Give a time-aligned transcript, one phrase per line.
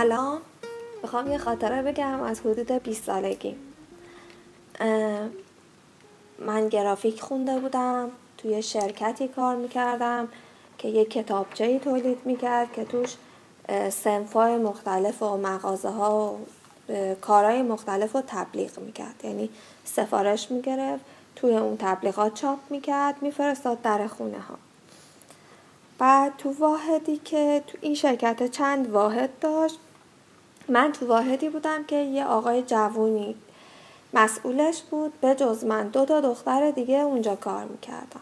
[0.00, 0.40] سلام
[1.02, 3.56] می‌خوام یه خاطره بگم از حدود 20 سالگی.
[6.38, 10.28] من گرافیک خونده بودم توی شرکتی کار می‌کردم
[10.78, 13.16] که یه کتابچه تولید می‌کرد که توش
[13.90, 16.46] سنفای مختلف و مغازه ها و
[17.20, 19.20] کارهای مختلف رو تبلیغ می‌کرد.
[19.24, 19.50] یعنی
[19.84, 21.04] سفارش می‌گرفت
[21.36, 24.54] توی اون تبلیغات چاپ می‌کرد میفرستاد در خونه ها
[25.98, 29.78] بعد تو واحدی که تو این شرکت چند واحد داشت
[30.70, 33.34] من تو واحدی بودم که یه آقای جوونی
[34.14, 38.20] مسئولش بود به جز من دو تا دختر دیگه اونجا کار می‌کردم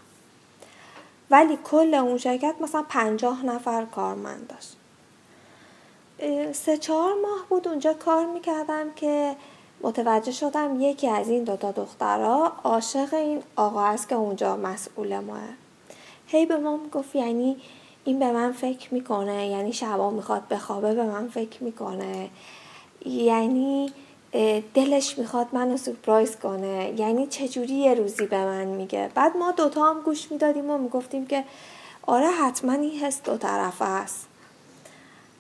[1.30, 4.76] ولی کل اون شرکت مثلا پنجاه نفر کارمند داشت.
[6.54, 9.36] سه چهار ماه بود اونجا کار می‌کردم که
[9.82, 15.40] متوجه شدم یکی از این دوتا دخترها عاشق این آقا است که اونجا مسئول ماه.
[16.26, 17.56] هی به ما گفت یعنی
[18.08, 22.28] این به من فکر می‌کنه یعنی شبا می‌خواد بخوابه به من فکر می‌کنه.
[23.06, 23.92] یعنی
[24.74, 26.94] دلش می‌خواد منو سپرایز کنه.
[26.96, 31.26] یعنی چجوری یه روزی به من میگه؟ بعد ما دوتا هم گوش می‌دادیم و می‌گفتیم
[31.26, 31.44] که
[32.06, 34.26] آره حتما این حس دو طرفه است.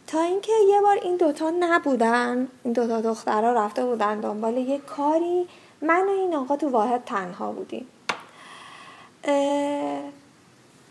[0.06, 5.48] تا اینکه یه بار این دوتا نبودن این دوتا دخترها رفته بودن دنبال یه کاری.
[5.82, 7.86] من و این آقا تو واحد تنها بودیم.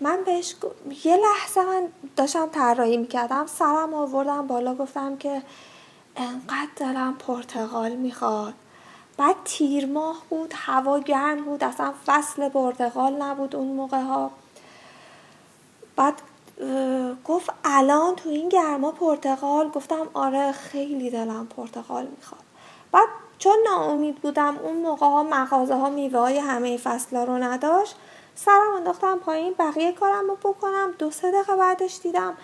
[0.01, 0.55] من بهش
[1.03, 5.41] یه لحظه من داشتم طراحی می‌کردم سرم آوردم بالا گفتم که
[6.15, 8.53] انقدر دلم پرتغال می‌خواد.
[9.17, 14.31] بعد تیر ماه بود هوا گرم بود اصلا فصل پرتغال نبود اون موقع ها.
[15.95, 16.13] بعد
[17.25, 22.41] گفت الان تو این گرما پرتغال گفتم آره خیلی دلم پرتغال می‌خواد.
[22.91, 23.07] بعد
[23.39, 27.95] چون ناامید بودم اون موقع ها مغازه ها میوه های همه فصل رو نداشت.
[28.37, 30.93] سرم انداختم پایین بقیه کارم رو بکنم.
[30.99, 32.37] دو سه دقیقه بعدش دیدم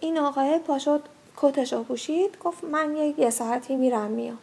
[0.00, 1.02] این آقای پاشد
[1.36, 2.38] کتش رو پوشید.
[2.38, 4.38] گفت من یه, ساعتی میرم میام.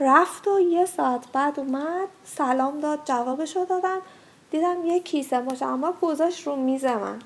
[0.00, 3.98] رفت و یه ساعت بعد اومد سلام داد جوابش دادم.
[4.50, 7.18] دیدم یه کیسه مجمع گذاشت رو میز من.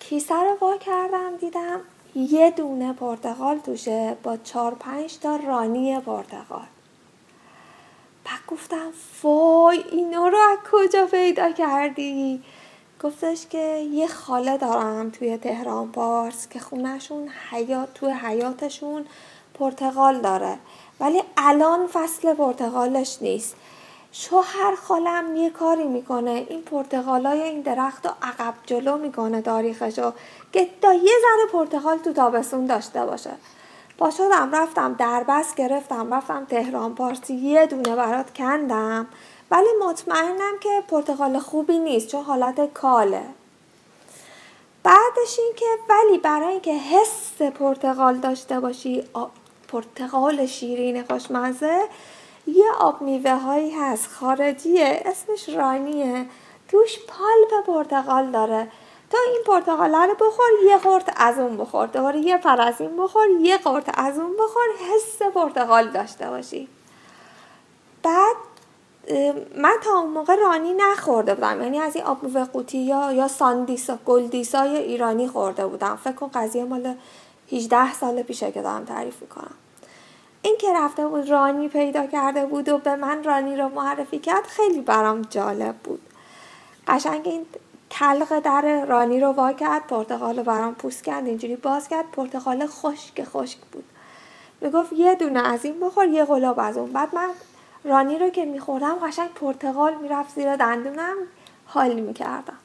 [0.00, 1.80] کیسه رو وا کردم دیدم
[2.14, 6.66] یه دونه پرتقال توشه با چهار پنج تا رانی پرتقال.
[8.24, 8.92] بعد گفتم
[9.22, 12.42] وای اینا رو از کجا پیدا کردی؟
[13.02, 19.06] گفتش که یه خاله دارم توی تهران پارس که خونهشون حیات توی حیاتشون
[19.54, 20.58] پرتغال داره.
[21.00, 23.56] ولی الان فصل پرتغالش نیست.
[24.12, 26.46] شوهر خالم یه کاری می‌کنه.
[26.48, 30.12] این پرتغالای این درخت رو عقب جلو می‌کنه تاریخشو
[30.52, 33.30] که تا یه ذره پرتغال تو تابستون داشته باشه.
[33.98, 39.06] با شدم رفتم دربست گرفتم رفتم تهران پارسی یه دونه برات کندم.
[39.50, 43.22] ولی مطمئنم که پرتغال خوبی نیست چون حالت کاله.
[44.82, 49.04] بعدش این که ولی برای اینکه حس پرتغال داشته باشی
[49.68, 51.88] پرتغال شیرین خوشمزه
[52.46, 56.26] یه آب میوه هایی هست خارجیه اسمش رانیه.
[56.68, 58.68] توش پالپ پرتغال داره.
[59.14, 61.86] تو این پرتغاله رو بخور یه قرت از اون بخور.
[61.86, 64.66] دوباره یه پر از این بخور یه قرت از اون بخور.
[64.94, 66.68] حس پرتغال داشته باشی.
[68.02, 68.36] بعد
[69.56, 71.62] من تا اون موقع رانی نخورده بودم.
[71.62, 75.96] یعنی از این آب قوطی یا یا ساندیسا گلدیسای ایرانی خورده بودم.
[76.04, 76.94] فکر کن قضیه مال
[77.52, 79.54] 18 سال پیشه که دارم تعریف می‌کنم.
[80.42, 84.46] این که رفته بود رانی پیدا کرده بود و به من رانی رو معرفی کرد
[84.46, 86.00] خیلی برام جالب بود.
[86.88, 87.46] قشنگ این
[87.98, 92.66] تلق در رانی رو وا کرد پرتقال رو برام پوست کرد اینجوری باز کرد پرتقال
[92.66, 93.84] خشک خشک بود.
[94.60, 96.92] می‌گفت یه دونه از این بخور یه گلاب از اون.
[96.92, 97.30] بعد من
[97.84, 101.16] رانی رو که میخوردم قشنگ پرتقال می‌رفت زیر دندونم
[101.66, 102.58] حال می‌کردم.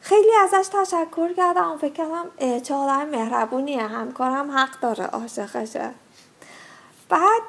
[0.00, 1.78] خیلی ازش تشکر کردم.
[1.80, 2.26] فکر کردم
[2.60, 5.90] چه آدم مهربونیه همکارم حق داره عاشقشه.
[7.08, 7.42] بعد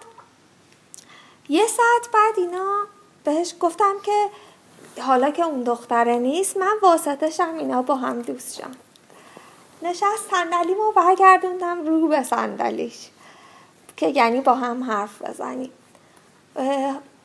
[1.49, 2.85] یه ساعت بعد اینا
[3.23, 4.29] بهش گفتم که
[5.01, 8.71] حالا که اون دختره نیست من واسطشم اینا با هم دوست شم
[9.81, 13.09] نشست صندلیمو برگردوندم رو به صندلیش
[13.97, 15.71] که یعنی با هم حرف بزنیم.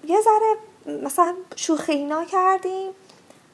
[0.05, 0.57] یه ذره
[1.03, 2.91] مثلا شوخی اینا کردیم.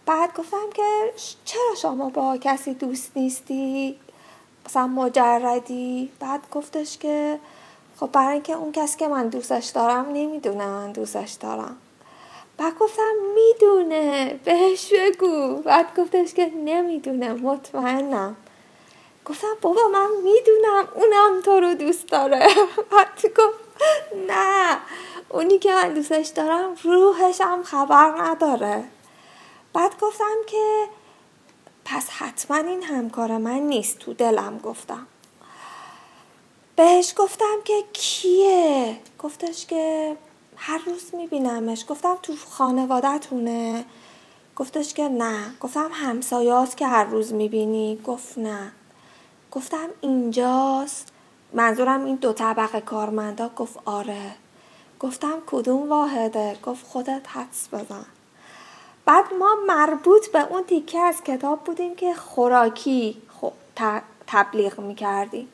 [0.06, 1.12] بعد گفتم که
[1.44, 3.96] چرا شما با کسی دوست نیستی؟
[4.66, 7.38] مثلا مجردی؟ بعد گفتش که
[8.00, 11.76] خب برای اینکه اون کسی که من دوستش دارم نمی‌دونه من دوستش دارم.
[12.56, 14.40] بعد گفتم می‌دونه.
[14.44, 15.56] بهش بگو.
[15.56, 18.36] بعد گفتش که نمی‌دونه مطمئنم.
[19.24, 20.88] گفتم بابا من می‌دونم.
[20.94, 22.48] اونم تو رو دوست داره.
[22.90, 23.58] بعد گفت
[24.28, 24.78] نه.
[25.28, 28.84] اونی که من دوستش دارم روحش هم خبر نداره.
[29.72, 30.86] بعد گفتم که
[31.84, 33.98] پس حتما این همکار من نیست.
[33.98, 35.06] تو دلم گفتم.
[36.76, 40.16] بهش گفتم که کیه؟ گفتش که
[40.56, 41.84] هر روز میبینمش.
[41.88, 43.84] گفتم تو خانوادهتونه؟
[44.56, 45.54] گفتش که نه.
[45.60, 48.00] گفتم همسایات که هر روز می‌بینی.
[48.04, 48.72] گفت نه.
[49.50, 51.08] گفتم اینجاست.
[51.52, 53.50] منظورم این دو طبقه کارمندا.
[53.56, 54.30] گفت آره.
[55.00, 58.06] گفتم کدوم واحده؟ گفت خودت حدس بزن.
[59.04, 63.22] بعد ما مربوط به اون تیکه از کتاب بودیم که خوراکی
[64.26, 65.48] تبلیغ می‌کردیم.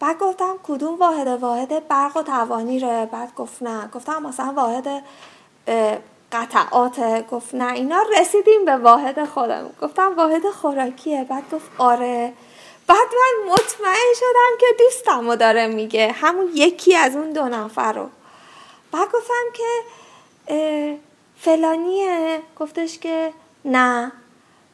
[0.00, 3.88] بعد گفتم کدوم واحد واحد برق و توانیره بعد گفت نه.
[3.88, 5.04] گفتم مثلا واحد
[6.32, 7.26] قطعات.
[7.30, 7.72] گفت نه.
[7.72, 11.24] اینا رسیدیم به واحد خودم گفتم واحد خوراکیه.
[11.24, 12.32] بعد گفت آره.
[12.86, 16.12] بعد من مطمئن شدم که دوستمو داره میگه.
[16.12, 18.08] همون یکی از اون دو نفر رو
[18.92, 20.98] بعد گفتم که
[21.38, 22.42] فلانیه.
[22.60, 23.32] گفتش که
[23.64, 24.12] نه.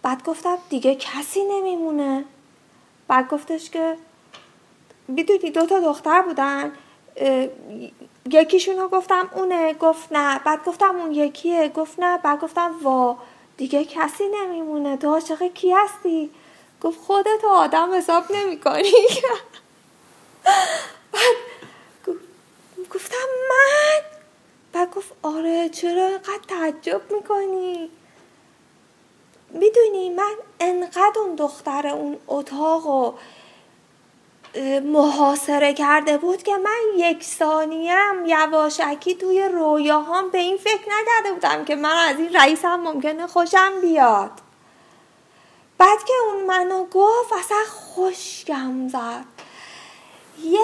[0.03, 2.25] بعد گفتم دیگه کسی نمیمونه.
[3.09, 3.97] بعد گفتش که
[5.15, 6.73] می‌دونی دو تا دختر بودن
[8.31, 13.19] یکیشون رو گفتم اونه گفت نه بعد گفتم اون یکیه گفت نه بعد گفتم وا
[13.57, 16.31] دیگه کسی نمیمونه تو عاشق کی هستی؟
[16.81, 18.93] گفت خودت آدم حساب نمی کنی
[21.13, 21.37] بعد
[22.95, 24.01] گفتم من؟
[24.73, 27.91] بعد گفت آره چرا اینقدر تعجب می‌کنی؟
[29.51, 33.13] می‌دونی من انقدر اون دختر اون اتاق و
[34.85, 41.65] محاصره کرده بود که من یک ثانیم یواشکی توی رویاهام به این فکر نکرده بودم
[41.65, 44.31] که من از این رئیسم ممکنه خوشم بیاد.
[45.79, 49.25] بعد که اون منو گفت اصلا خوشگم زد.
[50.43, 50.61] یه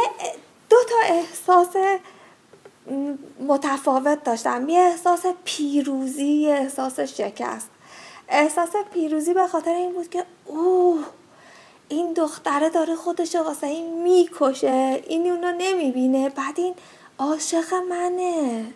[0.71, 1.77] دو تا احساس
[3.47, 4.69] متفاوت داشتم.
[4.69, 7.71] یه احساس پیروزی یه احساس شکست.
[8.29, 11.05] احساس پیروزی به خاطر این بود که اوه
[11.89, 15.03] این دختره داره خودش واسه این می‌کشه.
[15.07, 16.29] این اونو نمی‌بینه.
[16.29, 16.75] بعد این
[17.19, 18.67] عاشق منه.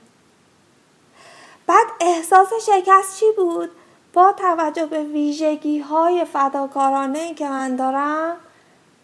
[1.67, 3.71] بعد احساس شکست چی بود؟
[4.13, 8.37] با توجه به ویژگی های فداکارانه که من دارم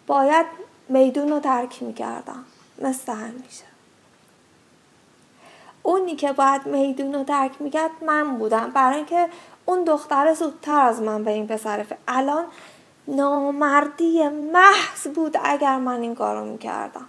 [0.06, 0.46] باید
[0.88, 2.44] میدون رو ترک می‌کردم.
[2.78, 3.64] مثل همیشه.
[5.82, 8.70] اونی که باید میدون رو ترک می‌کرد من بودم.
[8.70, 9.28] برای اینکه
[9.66, 12.44] اون دختر زودتر از من به این پسر الان
[13.08, 17.06] نامردی محض بود اگر من این کارو می‌کردم.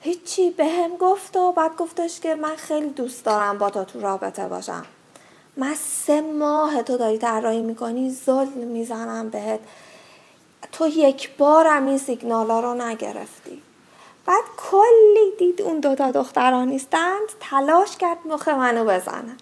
[0.00, 4.00] هیچی به هم گفت و بعد گفتش که من خیلی دوست دارم با تو تو
[4.00, 4.84] رابطه باشم.
[5.56, 9.60] من سه ماه تو داری طراحی می‌کنی ظلم می‌زنم بهت.
[10.72, 13.62] تو یک بارم این سیگنالا رو نگرفتی.
[14.26, 19.36] بعد کلی دید اون دوتا دختران نیستند تلاش کرد مخ منو بزنه.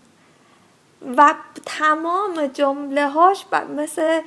[1.16, 1.34] و
[1.66, 3.44] تمام جمله هاش
[3.76, 4.20] مثل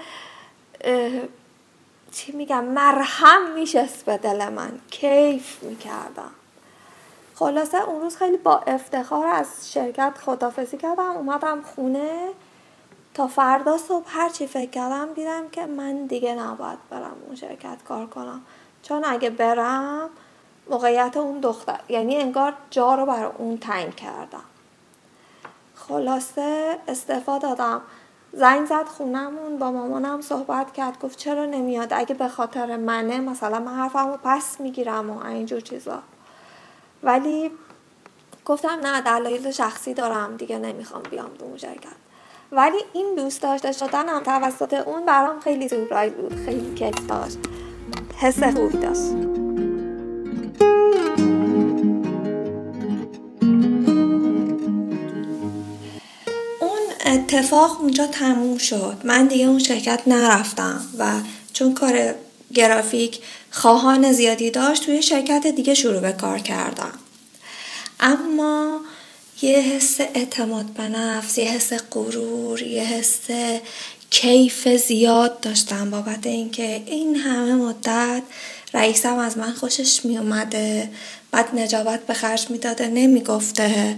[2.12, 4.80] چی میگم مرهم میشست به دل من.
[4.92, 6.32] کیف می‌کردم.
[7.36, 11.12] خلاصه اون روز خیلی با افتخار از شرکت خدافزی کردم.
[11.12, 12.30] اومدم خونه.
[13.14, 18.06] تا فردا صبح هرچی فکر کردم دیدم که من دیگه نباید برم اون شرکت کار
[18.06, 18.42] کنم.
[18.84, 20.10] چون اگه برم
[20.70, 24.44] موقعیت اون دختر یعنی انگار جا رو برای اون تنگ کردم.
[25.92, 27.82] خلاصه استفا دادم.
[28.34, 33.60] زنگ زد خونمون با مامانم صحبت کرد گفت چرا نمیاد؟ اگه به خاطر منه مثلا
[33.60, 36.00] من حرفمو پس می‌گیرم و اینجور چیزا.
[37.04, 37.52] ولی
[38.46, 41.88] گفتم نه دلایل شخصی دارم دیگه نمی‌خوام بیام دو شرکت.
[42.52, 47.38] ولی این دوست داشته شدنم توسط اون برام خیلی زورایی بود خیلی کیف داشت.
[48.18, 49.31] حس خوبی داشت.
[57.34, 58.98] اتفاق اونجا تموم شد.
[59.04, 61.14] من دیگه اون شرکت نرفتم و
[61.54, 62.16] چون کار
[62.54, 63.20] گرافیک
[63.52, 66.94] خواهان زیادی داشت توی شرکت دیگه شروع به کار کردم.
[68.00, 68.80] اما
[69.42, 73.28] یه حس اعتماد به نفس یه حس غرور یه حس
[74.10, 78.24] کیف زیاد داشتم بابت اینکه این همه مدت
[78.74, 80.90] رئیسم از من خوشش می اومده
[81.32, 83.96] بعد نجابت به خرج می‌داده نمی‌گفته.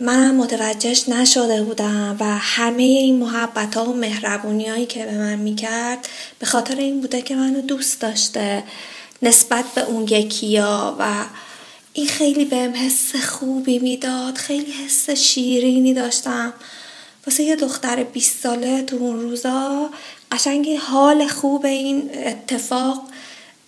[0.00, 5.38] منم متوجهش نشده بودم و همه این محبت ها و مهربونی هایی که به من
[5.38, 8.62] می‌کرد به خاطر این بوده که منو دوست داشته
[9.22, 11.24] نسبت به اون یکی ها و
[11.92, 16.52] این خیلی بهم حس خوبی می‌داد خیلی حس شیرینی داشتم.
[17.26, 19.90] واسه یه دختر 20 ساله تو اون روزا
[20.32, 23.02] قشنگی حال خوب این اتفاق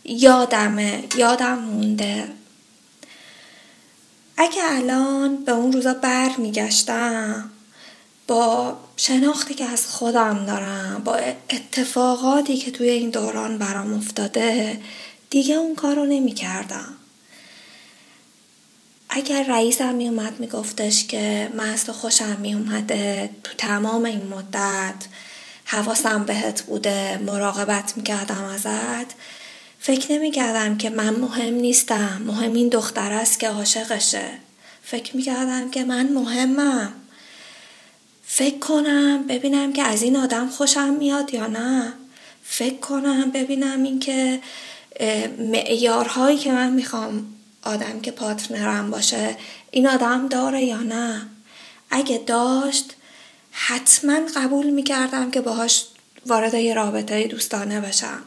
[0.05, 2.25] یادمه یادم مونده.
[4.43, 7.51] اگه الان به اون روزا بر میگشتم
[8.27, 11.15] با شناختی که از خودم دارم با
[11.51, 14.81] اتفاقاتی که توی این دوران برام افتاده
[15.31, 16.95] دیگه اون کار رو نمی کردم.
[19.09, 24.05] اگر رئیسم می اومد می گفتش که من از تو خوشم می اومده تو تمام
[24.05, 25.07] این مدت
[25.65, 29.15] حواسم بهت بوده مراقبت می کردم ازت
[29.85, 34.31] فکر نمی کردم که من مهم نیستم مهم این دختر است که عاشقشه.
[34.83, 36.93] فکر می کردم که من مهمم.
[38.25, 41.93] فکر کنم ببینم که از این آدم خوشم میاد یا نه.
[42.45, 44.41] فکر کنم ببینم این که
[45.39, 47.27] معیارهایی که من می‌خوام
[47.63, 49.37] آدم که پارتنرم باشه
[49.71, 51.27] این آدم داره یا نه.
[51.91, 52.95] اگه داشت
[53.51, 55.85] حتما قبول می‌کردم که باهاش
[56.27, 58.23] وارد یه رابطه دوستانه بشم.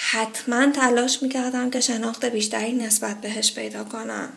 [0.00, 4.32] حتما تلاش می‌کردم که شناخت بیشتری نسبت بهش پیدا کنم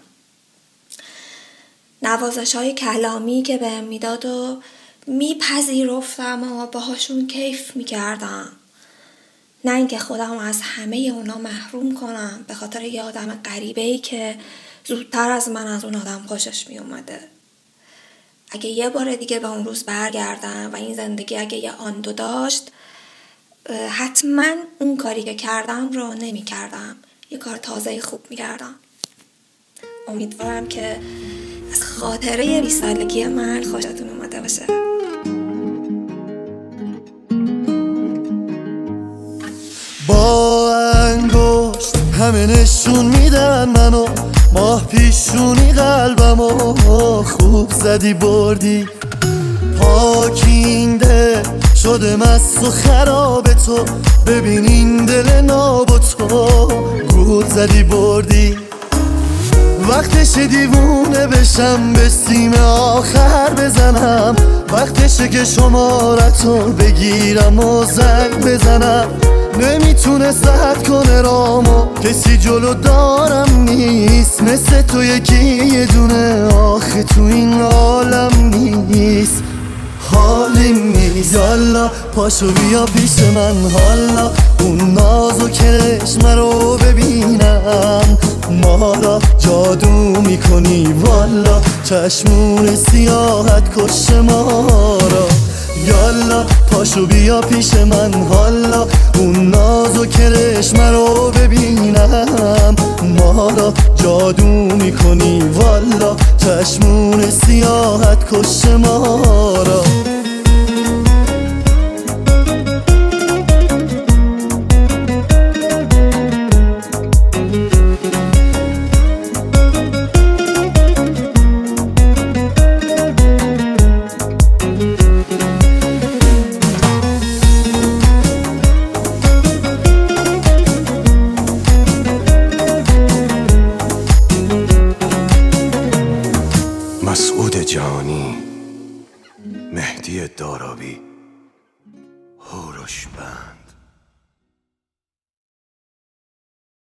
[2.02, 4.62] نوازش های کلامی که بهم می‌داد و
[5.08, 8.52] میپذیرفتم و باهاشون کیف می‌کردم
[9.66, 14.38] نه اینکه خودم از همه اونا محروم کنم به خاطر یه آدم غریبه ای که
[14.86, 17.20] زودتر از من از اون آدم خوشش می اومده.
[18.52, 22.72] اگه یه بار دیگه به اون روز برگردم و این زندگی اگه یه آندو داشت
[23.70, 26.96] حتما اون کاری که کردم رو نمی کردم
[27.30, 28.76] یه کار تازه خوب می کردم
[30.08, 31.00] امیدوارم که
[31.72, 34.66] از خاطره 20 سالگی من خوشتون اومده باشه.
[40.08, 44.08] با انگشت همه نشون میدن منو.
[44.54, 46.74] ماه پیشونی قلبمو.
[47.24, 48.88] خوب زدی بردی.
[49.80, 51.42] پاکینده
[51.84, 53.86] شده مست و خراب تو.
[54.28, 56.68] ببین این دل ناب تو.
[57.10, 58.58] گول زدی بردی.
[59.90, 64.36] وقتش دیوونه بشم به سیم آخر بزنم.
[64.72, 69.08] وقتشه که شمارتو بگیرم و زنگ بزنم.
[69.60, 71.86] نمی‌تونه سرد کنه رامو.
[72.04, 74.44] کسی جلو دارم نیست.
[74.44, 76.44] مثل تو یکی یه دونه.
[76.54, 78.32] آخه تو این عالم
[78.90, 79.44] نیست.
[80.14, 84.32] حالی نیست یالا پاشو بیا پیش من حالا.
[84.60, 88.18] اون ناز و کرشم رو ببینم.
[88.64, 89.90] ما را جادو
[90.22, 91.62] می‌کنی والا.
[91.84, 95.28] چشمون سیاحت کش ما را.
[95.88, 98.88] یالا پاشو بیا پیش من حالا
[99.18, 102.76] اون ناز و کرشم رو ببینم.
[103.20, 110.11] ما را جادو می‌کنی والا چشمون سیاحت کش ما را.